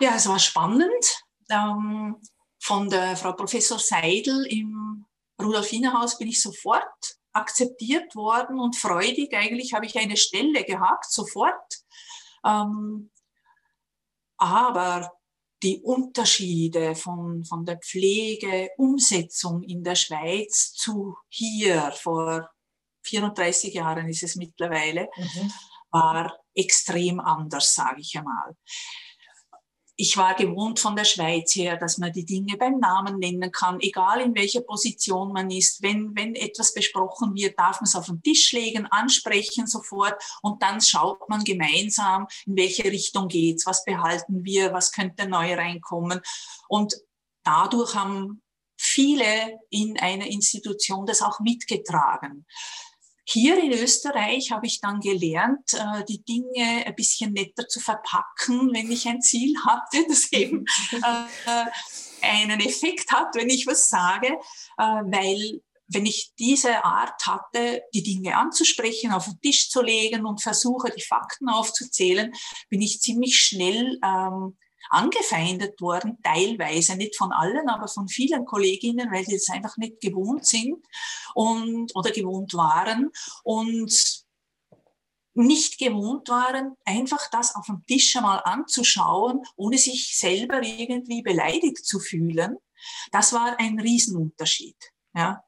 ja 0.00 0.14
es 0.16 0.28
war 0.28 0.38
spannend. 0.38 1.24
Ähm, 1.50 2.16
von 2.62 2.88
der 2.88 3.16
Frau 3.16 3.32
Professor 3.32 3.78
Seidel 3.78 4.46
im 4.46 5.06
Rudolfinerhaus 5.40 6.18
bin 6.18 6.28
ich 6.28 6.40
sofort 6.42 7.16
akzeptiert 7.32 8.14
worden 8.14 8.60
und 8.60 8.76
freudig. 8.76 9.34
Eigentlich 9.34 9.72
habe 9.72 9.86
ich 9.86 9.98
eine 9.98 10.16
Stelle 10.16 10.64
gehabt, 10.64 11.10
sofort. 11.10 11.84
Ähm, 12.44 13.10
aber 14.36 15.10
die 15.62 15.80
Unterschiede 15.80 16.94
von, 16.94 17.44
von 17.44 17.64
der 17.64 17.78
Pflegeumsetzung 17.78 19.62
in 19.62 19.84
der 19.84 19.94
Schweiz 19.94 20.72
zu 20.72 21.16
hier, 21.28 21.92
vor 21.92 22.50
34 23.04 23.74
Jahren 23.74 24.08
ist 24.08 24.22
es 24.22 24.36
mittlerweile, 24.36 25.08
mhm. 25.16 25.52
war 25.90 26.38
extrem 26.54 27.20
anders, 27.20 27.74
sage 27.74 28.00
ich 28.00 28.16
einmal 28.16 28.56
ich 30.00 30.16
war 30.16 30.34
gewohnt 30.34 30.80
von 30.80 30.96
der 30.96 31.04
Schweiz 31.04 31.54
her, 31.54 31.76
dass 31.76 31.98
man 31.98 32.10
die 32.10 32.24
Dinge 32.24 32.56
beim 32.56 32.78
Namen 32.78 33.18
nennen 33.18 33.52
kann, 33.52 33.80
egal 33.80 34.22
in 34.22 34.34
welcher 34.34 34.62
Position 34.62 35.30
man 35.32 35.50
ist. 35.50 35.82
Wenn, 35.82 36.16
wenn 36.16 36.34
etwas 36.34 36.72
besprochen 36.72 37.34
wird, 37.34 37.58
darf 37.58 37.82
man 37.82 37.86
es 37.86 37.94
auf 37.94 38.06
den 38.06 38.22
Tisch 38.22 38.52
legen, 38.52 38.86
ansprechen 38.86 39.66
sofort 39.66 40.14
und 40.40 40.62
dann 40.62 40.80
schaut 40.80 41.28
man 41.28 41.44
gemeinsam, 41.44 42.26
in 42.46 42.56
welche 42.56 42.84
Richtung 42.84 43.28
geht's, 43.28 43.66
was 43.66 43.84
behalten 43.84 44.42
wir, 44.42 44.72
was 44.72 44.90
könnte 44.90 45.28
neu 45.28 45.52
reinkommen. 45.54 46.20
Und 46.68 46.94
dadurch 47.42 47.94
haben 47.94 48.42
viele 48.78 49.60
in 49.68 50.00
einer 50.00 50.26
Institution 50.26 51.04
das 51.04 51.20
auch 51.20 51.40
mitgetragen. 51.40 52.46
Hier 53.32 53.62
in 53.62 53.72
Österreich 53.72 54.50
habe 54.50 54.66
ich 54.66 54.80
dann 54.80 55.00
gelernt, 55.00 55.74
äh, 55.74 56.04
die 56.08 56.22
Dinge 56.24 56.84
ein 56.84 56.94
bisschen 56.96 57.32
netter 57.32 57.68
zu 57.68 57.78
verpacken, 57.78 58.72
wenn 58.72 58.90
ich 58.90 59.06
ein 59.06 59.22
Ziel 59.22 59.54
hatte, 59.64 60.04
das 60.08 60.32
eben 60.32 60.64
äh, 60.92 61.64
einen 62.22 62.60
Effekt 62.60 63.12
hat, 63.12 63.34
wenn 63.34 63.48
ich 63.48 63.66
was 63.66 63.88
sage, 63.88 64.28
äh, 64.78 64.82
weil 64.82 65.60
wenn 65.92 66.06
ich 66.06 66.32
diese 66.38 66.84
Art 66.84 67.26
hatte, 67.26 67.82
die 67.92 68.02
Dinge 68.02 68.36
anzusprechen, 68.36 69.12
auf 69.12 69.24
den 69.26 69.40
Tisch 69.40 69.70
zu 69.70 69.82
legen 69.82 70.24
und 70.24 70.40
versuche, 70.42 70.90
die 70.96 71.02
Fakten 71.02 71.48
aufzuzählen, 71.48 72.32
bin 72.68 72.80
ich 72.80 73.00
ziemlich 73.00 73.38
schnell 73.38 73.98
ähm, 74.04 74.56
angefeindet 74.90 75.80
worden, 75.80 76.18
teilweise 76.22 76.96
nicht 76.96 77.16
von 77.16 77.32
allen, 77.32 77.68
aber 77.68 77.88
von 77.88 78.08
vielen 78.08 78.44
Kolleginnen, 78.44 79.10
weil 79.10 79.24
sie 79.24 79.36
es 79.36 79.48
einfach 79.48 79.76
nicht 79.76 80.00
gewohnt 80.00 80.46
sind 80.46 80.84
und, 81.34 81.94
oder 81.94 82.10
gewohnt 82.10 82.54
waren 82.54 83.10
und 83.44 84.24
nicht 85.34 85.78
gewohnt 85.78 86.28
waren, 86.28 86.76
einfach 86.84 87.30
das 87.30 87.54
auf 87.54 87.66
dem 87.66 87.84
Tisch 87.86 88.16
einmal 88.16 88.42
anzuschauen, 88.44 89.42
ohne 89.56 89.78
sich 89.78 90.18
selber 90.18 90.62
irgendwie 90.62 91.22
beleidigt 91.22 91.84
zu 91.86 92.00
fühlen. 92.00 92.56
Das 93.12 93.32
war 93.32 93.58
ein 93.58 93.78
Riesenunterschied. 93.78 94.76
Ja. 95.14 95.44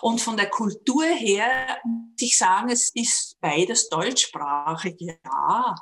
Und 0.00 0.20
von 0.20 0.36
der 0.36 0.50
Kultur 0.50 1.04
her 1.04 1.78
muss 1.84 2.20
ich 2.20 2.36
sagen, 2.36 2.70
es 2.70 2.90
ist 2.94 3.36
beides 3.40 3.88
deutschsprachig, 3.88 4.96
ja. 4.98 5.74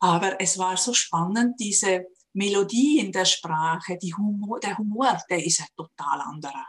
Aber 0.00 0.40
es 0.40 0.58
war 0.58 0.76
so 0.76 0.94
spannend, 0.94 1.60
diese 1.60 2.06
Melodie 2.32 2.98
in 2.98 3.12
der 3.12 3.26
Sprache, 3.26 3.98
die 3.98 4.14
Humor, 4.14 4.58
der 4.60 4.78
Humor, 4.78 5.20
der 5.28 5.44
ist 5.44 5.60
ein 5.60 5.66
total 5.76 6.20
anderer. 6.22 6.66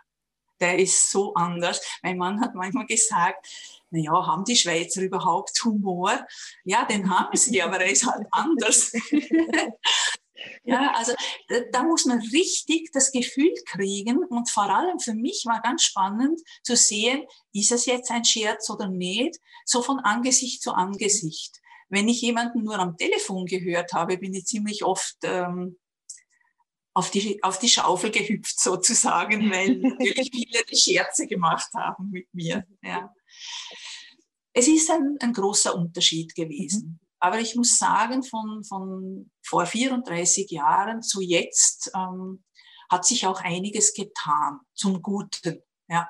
Der 0.59 0.77
ist 0.77 1.09
so 1.09 1.33
anders. 1.33 1.81
Mein 2.03 2.17
Mann 2.17 2.39
hat 2.41 2.53
manchmal 2.53 2.85
gesagt, 2.85 3.47
na 3.89 3.99
ja, 3.99 4.27
haben 4.27 4.43
die 4.43 4.55
Schweizer 4.55 5.01
überhaupt 5.01 5.63
Humor? 5.63 6.25
Ja, 6.63 6.85
den 6.85 7.09
haben 7.09 7.35
sie, 7.35 7.61
aber 7.61 7.79
er 7.79 7.91
ist 7.91 8.05
halt 8.05 8.27
anders. 8.31 8.91
ja, 10.63 10.93
also 10.95 11.13
da, 11.47 11.61
da, 11.71 11.83
muss 11.83 12.05
man 12.05 12.19
richtig 12.19 12.91
das 12.91 13.11
Gefühl 13.11 13.53
kriegen 13.65 14.23
und 14.25 14.49
vor 14.49 14.69
allem 14.69 14.99
für 14.99 15.13
mich 15.13 15.43
war 15.45 15.61
ganz 15.61 15.83
spannend 15.83 16.39
zu 16.63 16.75
sehen, 16.75 17.25
ist 17.53 17.71
es 17.71 17.85
jetzt 17.85 18.11
ein 18.11 18.25
Scherz 18.25 18.69
oder 18.69 18.87
nicht, 18.87 19.39
so 19.65 19.81
von 19.81 19.99
Angesicht 19.99 20.61
zu 20.61 20.73
Angesicht. 20.73 21.60
Wenn 21.91 22.07
ich 22.07 22.21
jemanden 22.21 22.63
nur 22.63 22.79
am 22.79 22.95
Telefon 22.95 23.45
gehört 23.45 23.91
habe, 23.91 24.17
bin 24.17 24.33
ich 24.33 24.45
ziemlich 24.45 24.83
oft 24.83 25.17
ähm, 25.23 25.77
auf, 26.93 27.11
die, 27.11 27.43
auf 27.43 27.59
die 27.59 27.69
Schaufel 27.69 28.11
gehüpft 28.11 28.59
sozusagen, 28.59 29.51
weil 29.51 29.75
natürlich 29.81 30.31
viele 30.31 30.63
die 30.69 30.77
Scherze 30.77 31.27
gemacht 31.27 31.69
haben 31.75 32.09
mit 32.09 32.33
mir. 32.33 32.65
Ja. 32.81 33.13
Es 34.53 34.67
ist 34.67 34.89
ein, 34.89 35.17
ein 35.19 35.33
großer 35.33 35.75
Unterschied 35.75 36.33
gewesen. 36.33 36.99
Mhm. 36.99 36.99
Aber 37.19 37.39
ich 37.39 37.55
muss 37.55 37.77
sagen, 37.77 38.23
von, 38.23 38.63
von 38.63 39.29
vor 39.45 39.65
34 39.65 40.49
Jahren 40.49 41.03
zu 41.03 41.21
jetzt 41.21 41.91
ähm, 41.93 42.43
hat 42.89 43.05
sich 43.05 43.27
auch 43.27 43.41
einiges 43.41 43.93
getan 43.93 44.61
zum 44.73 45.01
Guten. 45.01 45.61
Ja. 45.89 46.09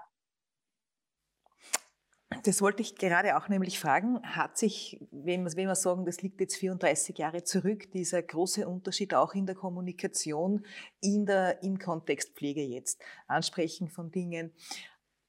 Das 2.43 2.62
wollte 2.62 2.81
ich 2.81 2.95
gerade 2.95 3.38
auch 3.38 3.50
nämlich 3.50 3.79
fragen. 3.79 4.19
Hat 4.24 4.57
sich, 4.57 5.00
wenn 5.12 5.43
wir, 5.43 5.55
wenn 5.55 5.67
wir 5.67 5.75
sagen, 5.75 6.05
das 6.05 6.21
liegt 6.21 6.39
jetzt 6.41 6.55
34 6.55 7.17
Jahre 7.17 7.43
zurück, 7.43 7.91
dieser 7.91 8.21
große 8.21 8.67
Unterschied 8.67 9.13
auch 9.13 9.33
in 9.33 9.45
der 9.45 9.55
Kommunikation, 9.55 10.65
in 11.01 11.25
der, 11.25 11.62
im 11.62 11.77
Kontext 11.77 12.33
Pflege 12.36 12.62
jetzt, 12.62 13.01
Ansprechen 13.27 13.89
von 13.89 14.12
Dingen, 14.12 14.53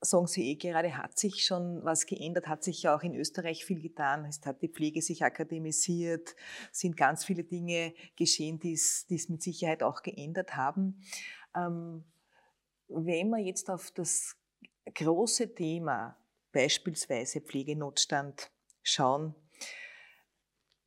sagen 0.01 0.27
Sie 0.27 0.51
eh 0.51 0.57
gerade, 0.57 0.97
hat 0.97 1.19
sich 1.19 1.45
schon 1.45 1.85
was 1.85 2.07
geändert, 2.07 2.49
hat 2.49 2.65
sich 2.65 2.83
ja 2.83 2.97
auch 2.97 3.03
in 3.03 3.15
Österreich 3.15 3.65
viel 3.65 3.81
getan. 3.81 4.25
Es 4.25 4.41
hat 4.45 4.63
die 4.63 4.69
Pflege 4.69 5.03
sich 5.03 5.25
akademisiert, 5.25 6.35
sind 6.73 6.97
ganz 6.97 7.25
viele 7.25 7.45
Dinge 7.45 7.95
geschehen, 8.17 8.59
die 8.59 8.73
es, 8.73 9.07
die 9.07 9.17
es 9.17 9.29
mit 9.29 9.43
Sicherheit 9.43 9.83
auch 9.83 10.03
geändert 10.03 10.57
haben. 10.57 11.03
Ähm, 11.55 12.05
wenn 12.89 13.31
man 13.31 13.41
jetzt 13.45 13.71
auf 13.71 13.91
das 13.93 14.37
große 14.95 15.55
Thema 15.55 16.17
beispielsweise 16.53 17.41
Pflegenotstand 17.41 18.51
schauen. 18.83 19.35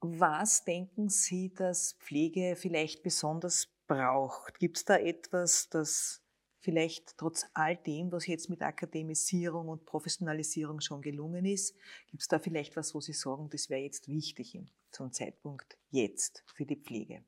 Was 0.02 0.64
denken 0.64 1.10
Sie, 1.10 1.54
dass 1.54 1.94
Pflege 1.94 2.56
vielleicht 2.56 3.02
besonders 3.02 3.68
braucht? 3.88 4.60
Gibt 4.60 4.78
es 4.78 4.86
da 4.86 4.98
etwas, 4.98 5.70
das 5.70 6.22
vielleicht 6.66 7.18
trotz 7.18 7.46
all 7.54 7.78
dem, 7.78 8.12
was 8.12 8.26
jetzt 8.26 8.50
mit 8.50 8.62
Akademisierung 8.64 9.70
und 9.70 9.86
Professionalisierung 9.86 10.82
schon 10.82 11.02
gelungen 11.02 11.46
ist, 11.46 11.76
gibt 12.08 12.24
es 12.24 12.28
da 12.28 12.40
vielleicht 12.40 12.76
was, 12.76 12.96
wo 12.96 13.02
Sie 13.02 13.14
sagen, 13.14 13.50
das 13.52 13.70
wäre 13.70 13.82
jetzt 13.82 14.08
wichtig 14.08 14.60
zum 14.92 15.12
Zeitpunkt 15.12 15.78
jetzt 15.92 16.44
für 16.56 16.66
die 16.66 16.76
Pflege? 16.76 17.24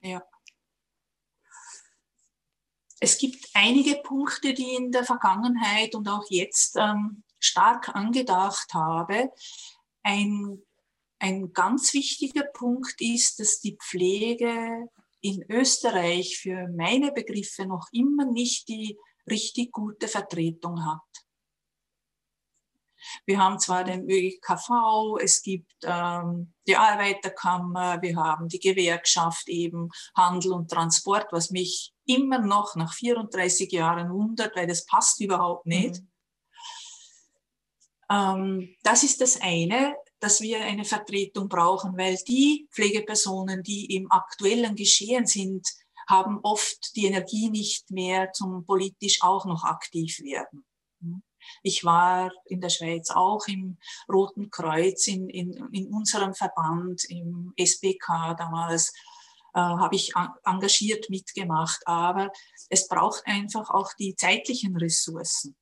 Ja. 0.00 0.22
Es 3.00 3.18
gibt 3.18 3.50
einige 3.52 3.96
Punkte, 3.96 4.54
die 4.54 4.76
in 4.76 4.90
der 4.90 5.04
Vergangenheit 5.04 5.94
und 5.94 6.08
auch 6.08 6.24
jetzt 6.30 6.76
ähm, 6.76 7.22
stark 7.44 7.94
angedacht 7.94 8.72
habe. 8.74 9.30
Ein, 10.02 10.62
ein 11.18 11.52
ganz 11.52 11.94
wichtiger 11.94 12.44
Punkt 12.44 13.00
ist, 13.00 13.38
dass 13.40 13.60
die 13.60 13.76
Pflege 13.76 14.88
in 15.20 15.44
Österreich 15.48 16.38
für 16.38 16.68
meine 16.68 17.12
Begriffe 17.12 17.66
noch 17.66 17.88
immer 17.92 18.26
nicht 18.26 18.68
die 18.68 18.98
richtig 19.28 19.72
gute 19.72 20.06
Vertretung 20.08 20.84
hat. 20.84 21.00
Wir 23.26 23.38
haben 23.38 23.58
zwar 23.58 23.84
den 23.84 24.08
ÖGKV, 24.08 25.18
es 25.20 25.42
gibt 25.42 25.72
ähm, 25.82 26.52
die 26.66 26.76
Arbeiterkammer, 26.76 28.00
wir 28.02 28.16
haben 28.16 28.48
die 28.48 28.58
Gewerkschaft 28.58 29.48
eben 29.48 29.90
Handel 30.16 30.52
und 30.52 30.70
Transport, 30.70 31.26
was 31.30 31.50
mich 31.50 31.92
immer 32.06 32.38
noch 32.38 32.76
nach 32.76 32.94
34 32.94 33.70
Jahren 33.72 34.10
wundert, 34.10 34.56
weil 34.56 34.66
das 34.66 34.86
passt 34.86 35.20
überhaupt 35.20 35.66
nicht. 35.66 36.00
Mhm. 36.00 36.08
Ähm, 38.14 38.76
das 38.82 39.02
ist 39.02 39.20
das 39.20 39.40
eine, 39.40 39.96
dass 40.20 40.40
wir 40.40 40.60
eine 40.60 40.84
Vertretung 40.84 41.48
brauchen, 41.48 41.96
weil 41.98 42.16
die 42.28 42.68
Pflegepersonen, 42.72 43.62
die 43.62 43.96
im 43.96 44.10
aktuellen 44.10 44.76
Geschehen 44.76 45.26
sind, 45.26 45.66
haben 46.08 46.38
oft 46.42 46.94
die 46.96 47.06
Energie 47.06 47.50
nicht 47.50 47.90
mehr 47.90 48.30
zum 48.32 48.64
politisch 48.64 49.22
auch 49.22 49.46
noch 49.46 49.64
aktiv 49.64 50.20
werden. 50.20 50.64
Ich 51.62 51.84
war 51.84 52.30
in 52.46 52.60
der 52.60 52.70
Schweiz 52.70 53.10
auch 53.10 53.46
im 53.48 53.78
Roten 54.10 54.50
Kreuz, 54.50 55.06
in, 55.08 55.28
in, 55.28 55.52
in 55.72 55.92
unserem 55.92 56.34
Verband, 56.34 57.04
im 57.08 57.52
SBK 57.56 58.34
damals, 58.38 58.92
äh, 59.52 59.60
habe 59.60 59.94
ich 59.96 60.12
engagiert 60.44 61.10
mitgemacht. 61.10 61.86
Aber 61.86 62.30
es 62.70 62.88
braucht 62.88 63.26
einfach 63.26 63.70
auch 63.70 63.92
die 63.98 64.16
zeitlichen 64.16 64.76
Ressourcen. 64.76 65.54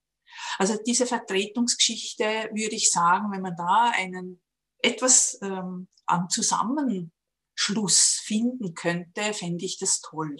Also 0.58 0.76
diese 0.86 1.06
Vertretungsgeschichte 1.06 2.50
würde 2.52 2.76
ich 2.76 2.90
sagen, 2.90 3.32
wenn 3.32 3.42
man 3.42 3.56
da 3.56 3.92
einen 3.94 4.40
etwas 4.78 5.38
ähm, 5.42 5.88
am 6.06 6.28
Zusammenschluss 6.28 8.20
finden 8.24 8.74
könnte, 8.74 9.32
fände 9.32 9.64
ich 9.64 9.78
das 9.78 10.00
toll. 10.00 10.36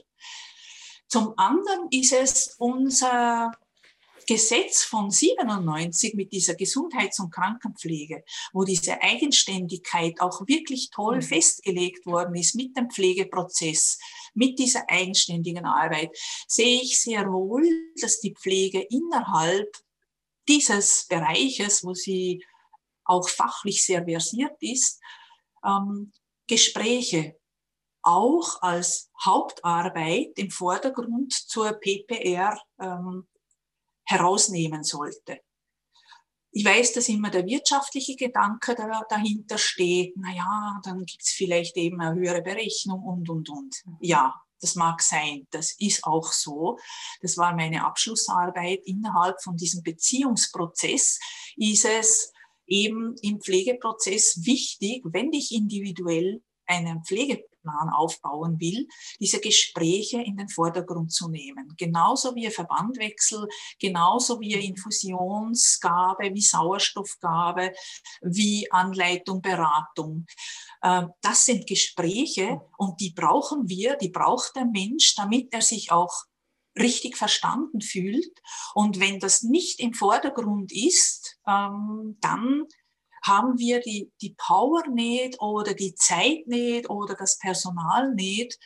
Zum 1.09 1.35
anderen 1.37 1.89
ist 1.91 2.13
es 2.13 2.55
unser 2.59 3.53
Gesetz 4.27 4.85
von 4.85 5.11
97 5.11 6.15
mit 6.15 6.33
dieser 6.33 6.55
Gesundheits- 6.55 7.19
und 7.19 7.33
Krankenpflege, 7.33 8.25
wo 8.53 8.65
diese 8.65 9.03
Eigenständigkeit 9.03 10.21
auch 10.21 10.47
wirklich 10.47 10.91
toll 10.91 11.17
mhm. 11.17 11.23
festgelegt 11.23 12.07
worden 12.07 12.35
ist 12.35 12.55
mit 12.55 12.77
dem 12.77 12.89
Pflegeprozess, 12.91 13.99
mit 14.35 14.59
dieser 14.59 14.89
eigenständigen 14.89 15.65
Arbeit, 15.65 16.17
sehe 16.47 16.81
ich 16.81 17.01
sehr 17.01 17.31
wohl, 17.31 17.67
dass 18.01 18.21
die 18.21 18.35
Pflege 18.35 18.81
innerhalb 18.81 19.71
dieses 20.49 21.07
Bereiches, 21.09 21.85
wo 21.85 21.95
sie 21.95 22.45
auch 23.05 23.29
fachlich 23.29 23.85
sehr 23.85 24.05
versiert 24.05 24.57
ist, 24.61 25.01
ähm, 25.65 26.13
Gespräche 26.47 27.37
auch 28.03 28.61
als 28.63 29.11
Hauptarbeit 29.25 30.33
im 30.37 30.51
Vordergrund 30.51 31.33
zur 31.33 31.73
PPR 31.73 32.61
ähm, 32.81 33.29
herausnehmen 34.05 34.83
sollte. 34.83 35.41
Ich 36.55 36.65
weiß, 36.65 36.93
dass 36.93 37.09
immer 37.09 37.31
der 37.31 37.47
wirtschaftliche 37.47 38.15
Gedanke 38.15 38.75
da, 38.75 39.03
dahinter 39.09 39.57
steht. 39.57 40.15
Na 40.17 40.33
ja, 40.35 40.81
dann 40.85 41.05
gibt's 41.07 41.33
vielleicht 41.33 41.77
eben 41.79 42.01
eine 42.01 42.15
höhere 42.15 42.43
Berechnung 42.43 43.03
und, 43.03 43.29
und, 43.31 43.49
und. 43.49 43.75
Ja, 44.01 44.35
das 44.61 44.75
mag 44.75 45.03
sein. 45.03 45.47
Das 45.51 45.75
ist 45.79 46.05
auch 46.05 46.31
so. 46.31 46.79
Das 47.23 47.39
war 47.39 47.57
meine 47.57 47.85
Abschlussarbeit. 47.85 48.81
Innerhalb 48.85 49.43
von 49.43 49.57
diesem 49.57 49.83
Beziehungsprozess 49.83 51.19
ist 51.57 51.87
es 51.87 52.33
eben 52.67 53.17
im 53.23 53.41
Pflegeprozess 53.41 54.45
wichtig, 54.45 55.03
wenn 55.05 55.33
ich 55.33 55.53
individuell 55.53 56.43
einen 56.67 57.03
Pflege 57.05 57.45
Plan 57.63 57.89
aufbauen 57.91 58.61
will, 58.61 58.87
diese 59.21 59.41
Gespräche 59.41 60.21
in 60.21 60.37
den 60.37 60.49
Vordergrund 60.49 61.13
zu 61.13 61.29
nehmen. 61.29 61.75
Genauso 61.77 62.35
wie 62.35 62.51
Verbandwechsel, 62.51 63.49
genauso 63.79 64.41
wie 64.41 64.53
Infusionsgabe, 64.53 66.35
wie 66.35 66.43
Sauerstoffgabe, 66.43 67.73
wie 68.21 68.71
Anleitung, 68.71 69.41
Beratung. 69.41 70.27
Ähm, 70.83 71.11
das 71.23 71.45
sind 71.45 71.67
Gespräche 71.67 72.61
und 72.77 73.01
die 73.01 73.11
brauchen 73.11 73.69
wir, 73.69 73.97
die 73.97 74.11
braucht 74.11 74.57
der 74.57 74.67
Mensch, 74.67 75.15
damit 75.15 75.53
er 75.55 75.63
sich 75.63 75.93
auch 75.93 76.25
richtig 76.79 77.17
verstanden 77.17 77.81
fühlt. 77.81 78.33
Und 78.75 79.01
wenn 79.01 79.21
das 79.21 79.43
nicht 79.43 79.81
im 79.81 79.95
Vordergrund 79.95 80.73
ist, 80.73 81.39
ähm, 81.47 82.17
dann 82.21 82.67
haben 83.25 83.59
wir 83.59 83.81
die, 83.81 84.11
die 84.21 84.35
Power 84.37 84.87
nicht 84.89 85.41
oder 85.41 85.75
die 85.75 85.95
Zeit 85.95 86.47
nicht 86.47 86.91
oder 86.91 87.15
das 87.15 87.39
Personal 87.39 88.15
nicht, 88.15 88.59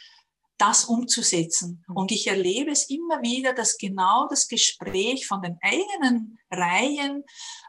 das 0.59 0.87
umzusetzen. 0.87 1.85
Mhm. 1.89 1.97
Und 1.97 2.13
ich 2.13 2.27
erlebe 2.27 2.71
es 2.71 2.89
immer 2.89 3.23
wieder, 3.23 3.53
dass 3.53 3.77
genau 3.77 4.27
das 4.29 4.49
Gespräch 4.49 5.27
von 5.27 5.43
den 5.43 5.59
eigenen 5.63 6.39
Reihen 6.51 7.25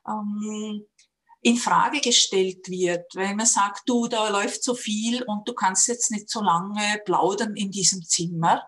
ähm, 0.07 0.85
in 1.41 1.57
Frage 1.57 2.01
gestellt 2.01 2.67
wird, 2.69 3.05
wenn 3.15 3.37
man 3.37 3.45
sagt, 3.45 3.83
du, 3.85 4.07
da 4.07 4.29
läuft 4.29 4.63
so 4.63 4.73
viel 4.73 5.23
und 5.23 5.47
du 5.47 5.53
kannst 5.53 5.87
jetzt 5.87 6.11
nicht 6.11 6.29
so 6.29 6.41
lange 6.41 7.01
plaudern 7.05 7.55
in 7.55 7.71
diesem 7.71 8.03
Zimmer. 8.03 8.63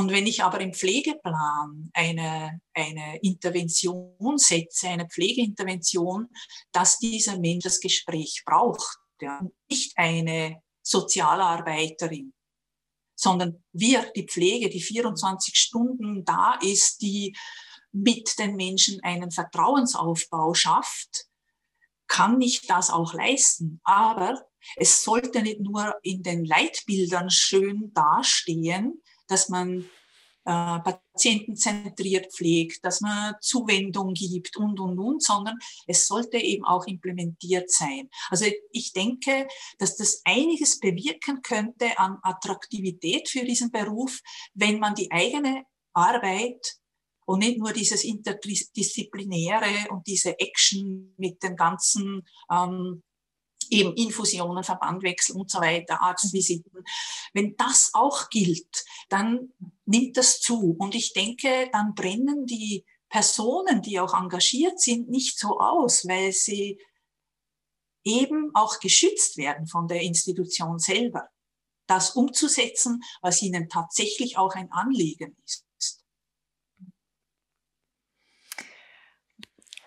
Und 0.00 0.10
wenn 0.12 0.26
ich 0.26 0.42
aber 0.42 0.62
im 0.62 0.72
Pflegeplan 0.72 1.90
eine, 1.92 2.58
eine 2.72 3.18
Intervention 3.20 4.38
setze, 4.38 4.88
eine 4.88 5.06
Pflegeintervention, 5.06 6.30
dass 6.72 6.96
dieser 6.96 7.38
Mensch 7.38 7.64
das 7.64 7.80
Gespräch 7.80 8.42
braucht, 8.46 8.96
ja, 9.20 9.46
nicht 9.68 9.92
eine 9.98 10.62
Sozialarbeiterin, 10.80 12.32
sondern 13.14 13.62
wir, 13.72 14.10
die 14.16 14.26
Pflege, 14.26 14.70
die 14.70 14.80
24 14.80 15.54
Stunden 15.54 16.24
da 16.24 16.58
ist, 16.62 17.02
die 17.02 17.36
mit 17.92 18.38
den 18.38 18.56
Menschen 18.56 19.02
einen 19.02 19.30
Vertrauensaufbau 19.30 20.54
schafft, 20.54 21.26
kann 22.06 22.40
ich 22.40 22.66
das 22.66 22.88
auch 22.88 23.12
leisten. 23.12 23.82
Aber 23.84 24.46
es 24.76 25.02
sollte 25.02 25.42
nicht 25.42 25.60
nur 25.60 25.94
in 26.02 26.22
den 26.22 26.46
Leitbildern 26.46 27.28
schön 27.28 27.92
dastehen, 27.92 29.02
dass 29.30 29.48
man 29.48 29.88
äh, 30.44 30.78
patientenzentriert 30.80 32.32
pflegt, 32.32 32.84
dass 32.84 33.00
man 33.00 33.34
Zuwendung 33.40 34.14
gibt 34.14 34.56
und, 34.56 34.80
und, 34.80 34.98
und, 34.98 35.22
sondern 35.22 35.58
es 35.86 36.06
sollte 36.06 36.38
eben 36.38 36.64
auch 36.64 36.86
implementiert 36.86 37.70
sein. 37.70 38.08
Also 38.30 38.46
ich 38.72 38.92
denke, 38.92 39.46
dass 39.78 39.96
das 39.96 40.22
einiges 40.24 40.80
bewirken 40.80 41.42
könnte 41.42 41.98
an 41.98 42.18
Attraktivität 42.22 43.28
für 43.28 43.44
diesen 43.44 43.70
Beruf, 43.70 44.20
wenn 44.54 44.78
man 44.78 44.94
die 44.94 45.10
eigene 45.12 45.64
Arbeit 45.92 46.78
und 47.26 47.40
nicht 47.40 47.58
nur 47.58 47.72
dieses 47.72 48.02
Interdisziplinäre 48.02 49.90
und 49.90 50.06
diese 50.06 50.38
Action 50.38 51.14
mit 51.16 51.42
den 51.42 51.54
ganzen 51.54 52.22
ähm, 52.50 53.02
eben 53.70 53.94
Infusionen, 53.94 54.64
Verbandwechsel 54.64 55.36
und 55.36 55.50
so 55.50 55.60
weiter, 55.60 56.02
Arztvisiten. 56.02 56.84
Wenn 57.32 57.56
das 57.56 57.90
auch 57.94 58.28
gilt, 58.28 58.84
dann 59.08 59.52
nimmt 59.86 60.16
das 60.16 60.40
zu. 60.40 60.76
Und 60.78 60.94
ich 60.94 61.12
denke, 61.12 61.68
dann 61.72 61.94
brennen 61.94 62.46
die 62.46 62.84
Personen, 63.08 63.82
die 63.82 63.98
auch 64.00 64.14
engagiert 64.14 64.80
sind, 64.80 65.08
nicht 65.08 65.38
so 65.38 65.58
aus, 65.58 66.06
weil 66.06 66.32
sie 66.32 66.78
eben 68.04 68.50
auch 68.54 68.80
geschützt 68.80 69.36
werden 69.36 69.66
von 69.66 69.88
der 69.88 70.02
Institution 70.02 70.78
selber, 70.78 71.28
das 71.86 72.10
umzusetzen, 72.10 73.02
was 73.20 73.42
ihnen 73.42 73.68
tatsächlich 73.68 74.38
auch 74.38 74.54
ein 74.54 74.70
Anliegen 74.70 75.36
ist. 75.44 75.64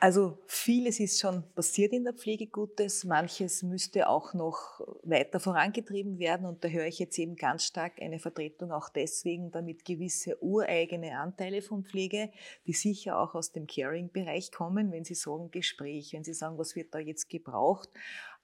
Also 0.04 0.38
vieles 0.48 1.00
ist 1.00 1.22
schon 1.22 1.50
passiert 1.56 1.94
in 1.94 2.04
der 2.04 2.12
Pflege 2.12 2.48
Gutes, 2.48 3.06
manches 3.06 3.64
müsste 3.64 4.10
auch 4.10 4.34
noch 4.34 4.82
weiter 5.02 5.40
vorangetrieben 5.40 6.20
werden 6.20 6.46
und 6.46 6.62
da 6.62 6.68
höre 6.68 6.88
ich 6.88 7.00
jetzt 7.00 7.18
eben 7.18 7.38
ganz 7.38 7.64
stark 7.64 8.02
eine 8.02 8.20
Vertretung 8.20 8.74
auch 8.74 8.90
deswegen, 8.90 9.50
damit 9.52 9.86
gewisse 9.86 10.44
ureigene 10.44 11.18
Anteile 11.18 11.62
von 11.62 11.86
Pflege, 11.86 12.32
die 12.68 12.74
sicher 12.74 13.18
auch 13.18 13.34
aus 13.34 13.54
dem 13.54 13.66
Caring-Bereich 13.66 14.52
kommen, 14.52 14.92
wenn 14.92 15.06
Sie 15.06 15.16
sagen 15.16 15.52
Gespräch, 15.52 16.12
wenn 16.12 16.26
Sie 16.26 16.34
sagen, 16.34 16.58
was 16.58 16.76
wird 16.76 16.94
da 16.94 17.00
jetzt 17.00 17.30
gebraucht, 17.30 17.88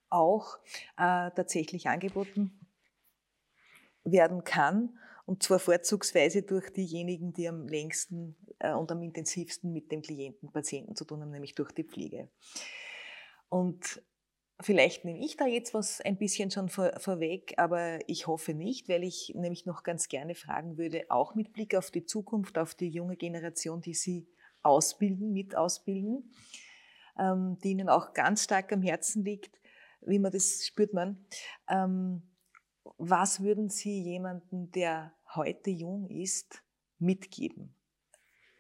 auch 0.10 0.60
äh, 0.96 1.30
tatsächlich 1.36 1.90
angeboten 1.90 2.58
werden 4.06 4.46
kann 4.46 4.98
und 5.30 5.44
zwar 5.44 5.60
vorzugsweise 5.60 6.42
durch 6.42 6.72
diejenigen, 6.72 7.34
die 7.34 7.48
am 7.48 7.68
längsten 7.68 8.36
äh, 8.58 8.74
und 8.74 8.92
am 8.92 9.04
intensivsten 9.04 9.72
mit 9.72 9.92
dem 9.92 10.02
Klienten, 10.02 10.52
Patienten 10.52 10.96
zu 10.96 11.06
tun 11.06 11.22
haben, 11.22 11.30
nämlich 11.30 11.54
durch 11.54 11.72
die 11.72 11.84
Pflege. 11.84 12.30
Und 13.48 14.02
Vielleicht 14.62 15.06
nehme 15.06 15.24
ich 15.24 15.38
da 15.38 15.48
jetzt 15.48 15.74
was 15.74 16.02
ein 16.02 16.18
bisschen 16.18 16.52
schon 16.52 16.68
vor, 16.68 16.92
vorweg, 17.00 17.54
aber 17.56 18.00
ich 18.10 18.28
hoffe 18.28 18.54
nicht, 18.54 18.90
weil 18.90 19.06
ich 19.06 19.32
nämlich 19.34 19.66
noch 19.66 19.84
ganz 19.84 20.10
gerne 20.10 20.36
fragen 20.36 20.78
würde, 20.78 21.06
auch 21.08 21.34
mit 21.34 21.54
Blick 21.54 21.76
auf 21.76 21.92
die 21.92 22.04
Zukunft, 22.04 22.58
auf 22.58 22.76
die 22.76 22.90
junge 22.90 23.16
Generation, 23.16 23.80
die 23.80 23.94
Sie 23.94 24.28
ausbilden, 24.62 25.32
mit 25.32 25.56
ausbilden, 25.56 26.34
ähm, 27.18 27.58
die 27.64 27.70
Ihnen 27.70 27.88
auch 27.88 28.12
ganz 28.12 28.44
stark 28.44 28.74
am 28.74 28.82
Herzen 28.82 29.24
liegt, 29.24 29.58
wie 30.02 30.20
man 30.20 30.34
das 30.34 30.66
spürt 30.66 30.94
man. 30.94 31.26
Ähm, 31.70 32.24
was 32.98 33.42
würden 33.42 33.70
Sie 33.70 34.02
jemandem, 34.02 34.72
der 34.72 35.14
heute 35.36 35.70
jung 35.70 36.10
ist, 36.10 36.64
mitgeben? 36.98 37.76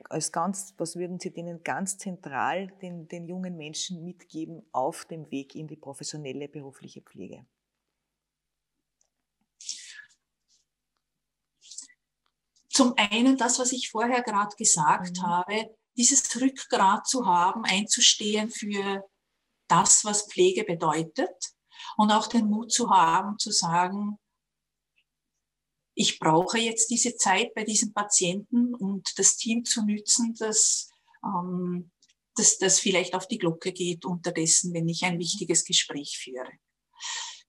Als 0.05 0.31
ganz, 0.31 0.73
was 0.77 0.95
würden 0.95 1.19
Sie 1.19 1.31
denen 1.31 1.61
ganz 1.63 1.97
zentral, 1.97 2.67
den, 2.81 3.07
den 3.07 3.27
jungen 3.27 3.57
Menschen 3.57 4.03
mitgeben 4.03 4.65
auf 4.71 5.05
dem 5.05 5.29
Weg 5.29 5.55
in 5.55 5.67
die 5.67 5.75
professionelle 5.75 6.47
berufliche 6.47 7.01
Pflege? 7.01 7.45
Zum 12.69 12.93
einen 12.95 13.35
das, 13.35 13.59
was 13.59 13.73
ich 13.73 13.89
vorher 13.89 14.21
gerade 14.21 14.55
gesagt 14.55 15.17
mhm. 15.17 15.21
habe, 15.23 15.75
dieses 15.97 16.33
Rückgrat 16.39 17.05
zu 17.07 17.25
haben, 17.25 17.65
einzustehen 17.65 18.49
für 18.49 19.03
das, 19.67 20.05
was 20.05 20.31
Pflege 20.31 20.63
bedeutet 20.63 21.53
und 21.97 22.11
auch 22.11 22.27
den 22.27 22.45
Mut 22.45 22.71
zu 22.71 22.89
haben, 22.89 23.37
zu 23.37 23.51
sagen, 23.51 24.17
ich 25.99 26.17
brauche 26.17 26.57
jetzt 26.57 26.89
diese 26.89 27.17
Zeit 27.17 27.53
bei 27.53 27.65
diesem 27.65 27.91
Patienten 27.91 28.73
und 28.73 29.19
das 29.19 29.35
Team 29.35 29.65
zu 29.65 29.83
nützen, 29.83 30.33
dass, 30.39 30.89
ähm, 31.25 31.91
dass 32.35 32.57
das 32.57 32.79
vielleicht 32.79 33.15
auf 33.15 33.27
die 33.27 33.37
Glocke 33.37 33.73
geht 33.73 34.05
unterdessen, 34.05 34.73
wenn 34.73 34.87
ich 34.87 35.03
ein 35.03 35.19
wichtiges 35.19 35.65
Gespräch 35.65 36.17
führe. 36.17 36.53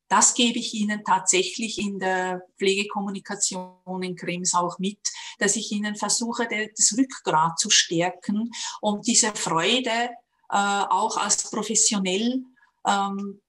Das 0.08 0.34
gebe 0.34 0.58
ich 0.58 0.74
Ihnen 0.74 1.04
tatsächlich 1.04 1.78
in 1.78 2.00
der 2.00 2.42
Pflegekommunikation 2.58 4.02
in 4.02 4.16
Krems 4.16 4.52
auch 4.54 4.80
mit, 4.80 4.98
dass 5.38 5.54
ich 5.54 5.70
Ihnen 5.70 5.94
versuche, 5.94 6.48
das 6.48 6.98
Rückgrat 6.98 7.56
zu 7.56 7.70
stärken 7.70 8.50
und 8.80 9.06
diese 9.06 9.32
Freude 9.32 10.10
äh, 10.48 10.56
auch 10.88 11.16
als 11.18 11.48
professionell 11.48 12.42
ähm, 12.84 13.40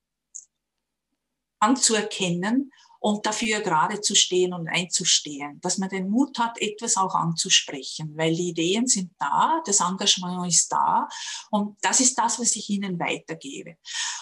anzuerkennen 1.57 2.71
und 3.01 3.25
dafür 3.25 3.61
gerade 3.61 3.99
zu 3.99 4.13
stehen 4.13 4.53
und 4.53 4.69
einzustehen, 4.69 5.59
dass 5.61 5.79
man 5.79 5.89
den 5.89 6.07
Mut 6.07 6.37
hat, 6.37 6.61
etwas 6.61 6.97
auch 6.97 7.15
anzusprechen, 7.15 8.13
weil 8.15 8.35
die 8.35 8.49
Ideen 8.49 8.85
sind 8.85 9.11
da, 9.17 9.59
das 9.65 9.79
Engagement 9.79 10.47
ist 10.47 10.71
da 10.71 11.09
und 11.49 11.77
das 11.81 11.99
ist 11.99 12.15
das, 12.19 12.39
was 12.39 12.55
ich 12.55 12.69
Ihnen 12.69 12.99
weitergebe. 12.99 13.77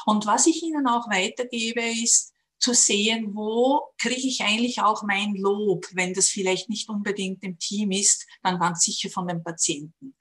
Und 0.05 0.25
was 0.25 0.47
ich 0.47 0.63
Ihnen 0.63 0.87
auch 0.87 1.09
weitergebe, 1.09 1.81
ist, 1.81 2.33
zu 2.57 2.73
sehen, 2.73 3.35
wo 3.35 3.93
kriege 3.97 4.27
ich 4.27 4.41
eigentlich 4.41 4.81
auch 4.81 5.03
mein 5.03 5.33
Lob, 5.35 5.85
wenn 5.93 6.13
das 6.13 6.29
vielleicht 6.29 6.69
nicht 6.69 6.89
unbedingt 6.89 7.43
im 7.43 7.57
Team 7.57 7.91
ist, 7.91 8.25
dann 8.43 8.59
ganz 8.59 8.81
sicher 8.81 9.09
von 9.09 9.27
den 9.27 9.43
Patienten. 9.43 10.15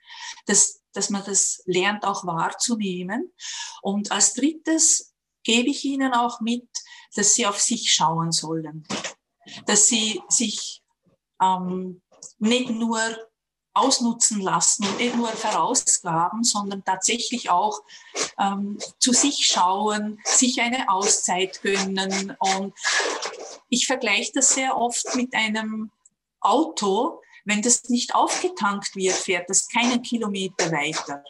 Das, 0.47 0.81
dass 0.93 1.11
man 1.11 1.25
das 1.25 1.63
lernt 1.67 2.05
auch 2.05 2.25
wahrzunehmen. 2.27 3.33
Und 3.83 4.13
als 4.13 4.35
drittes 4.35 5.15
gebe 5.43 5.71
ich 5.71 5.85
Ihnen 5.85 6.13
auch 6.13 6.41
mit, 6.41 6.69
dass 7.15 7.35
Sie 7.35 7.47
auf 7.47 7.61
sich 7.61 7.93
schauen 7.93 8.33
sollen, 8.33 8.87
dass 9.67 9.89
Sie 9.89 10.23
sich 10.29 10.83
ähm, 11.41 12.03
nicht 12.39 12.71
nur 12.71 13.01
ausnutzen 13.75 14.41
lassen 14.41 14.87
und 14.87 14.99
nicht 14.99 15.15
nur 15.15 15.29
verausgaben, 15.29 16.43
sondern 16.43 16.85
tatsächlich 16.85 17.51
auch 17.51 17.81
ähm, 18.39 18.79
zu 18.99 19.13
sich 19.13 19.47
schauen, 19.47 20.19
sich 20.25 20.61
eine 20.61 20.91
Auszeit 20.91 21.63
gönnen. 21.63 22.37
Und 22.39 22.75
ich 23.69 23.87
vergleiche 23.87 24.33
das 24.35 24.55
sehr 24.55 24.77
oft 24.77 25.15
mit 25.15 25.35
einem 25.35 25.91
Auto. 26.41 27.21
Wenn 27.45 27.63
das 27.63 27.85
nicht 27.85 28.15
aufgetankt 28.15 28.97
wird, 28.97 29.15
fährt 29.15 29.49
das 29.49 29.69
keinen 29.69 30.03
Kilometer 30.03 30.71
weiter. 30.73 31.23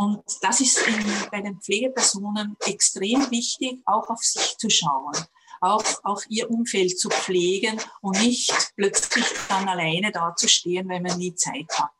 Und 0.00 0.22
das 0.40 0.62
ist 0.62 0.78
in, 0.86 1.04
bei 1.30 1.42
den 1.42 1.60
Pflegepersonen 1.60 2.56
extrem 2.64 3.30
wichtig, 3.30 3.82
auch 3.84 4.08
auf 4.08 4.22
sich 4.22 4.56
zu 4.56 4.70
schauen 4.70 5.12
auch, 5.60 5.84
auch 6.04 6.22
ihr 6.28 6.50
Umfeld 6.50 6.98
zu 6.98 7.10
pflegen 7.10 7.78
und 8.00 8.18
nicht 8.20 8.72
plötzlich 8.76 9.26
dann 9.48 9.68
alleine 9.68 10.10
dazustehen, 10.10 10.88
wenn 10.88 11.02
man 11.02 11.18
nie 11.18 11.34
Zeit 11.34 11.68
hat. 11.78 11.90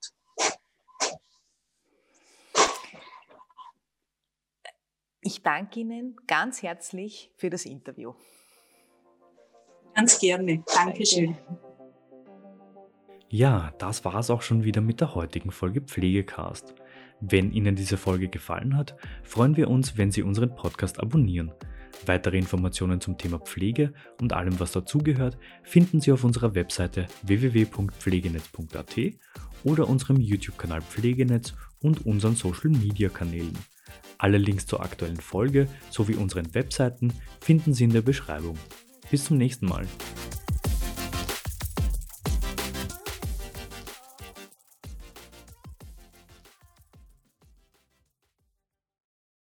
Ich 5.20 5.42
danke 5.42 5.80
Ihnen 5.80 6.16
ganz 6.26 6.62
herzlich 6.62 7.30
für 7.36 7.50
das 7.50 7.66
Interview. 7.66 8.14
Ganz 9.94 10.18
gerne. 10.18 10.64
Dankeschön. 10.74 11.36
Ja, 13.28 13.72
das 13.78 14.04
war 14.04 14.14
es 14.16 14.30
auch 14.30 14.42
schon 14.42 14.64
wieder 14.64 14.80
mit 14.80 15.00
der 15.00 15.14
heutigen 15.14 15.52
Folge 15.52 15.82
Pflegecast. 15.82 16.74
Wenn 17.20 17.52
Ihnen 17.52 17.76
diese 17.76 17.96
Folge 17.96 18.28
gefallen 18.28 18.76
hat, 18.76 18.96
freuen 19.22 19.56
wir 19.56 19.68
uns, 19.68 19.98
wenn 19.98 20.10
Sie 20.10 20.22
unseren 20.22 20.54
Podcast 20.54 21.00
abonnieren. 21.00 21.52
Weitere 22.06 22.38
Informationen 22.38 23.00
zum 23.00 23.18
Thema 23.18 23.38
Pflege 23.38 23.92
und 24.20 24.32
allem, 24.32 24.58
was 24.58 24.72
dazugehört, 24.72 25.36
finden 25.62 26.00
Sie 26.00 26.12
auf 26.12 26.24
unserer 26.24 26.54
Webseite 26.54 27.06
www.pflegenetz.at 27.22 28.96
oder 29.64 29.88
unserem 29.88 30.18
YouTube-Kanal 30.18 30.80
Pflegenetz 30.80 31.54
und 31.82 32.06
unseren 32.06 32.36
Social-Media-Kanälen. 32.36 33.58
Alle 34.16 34.38
Links 34.38 34.66
zur 34.66 34.82
aktuellen 34.82 35.20
Folge 35.20 35.66
sowie 35.90 36.14
unseren 36.14 36.54
Webseiten 36.54 37.12
finden 37.40 37.74
Sie 37.74 37.84
in 37.84 37.92
der 37.92 38.02
Beschreibung. 38.02 38.56
Bis 39.10 39.24
zum 39.24 39.36
nächsten 39.36 39.66
Mal. 39.66 39.86